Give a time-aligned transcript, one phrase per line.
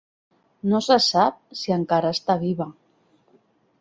[0.71, 2.67] No se sap si encara està viva.